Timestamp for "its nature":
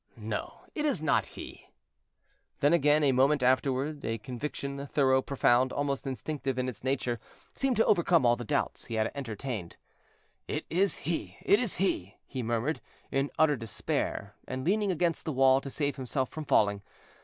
6.67-7.19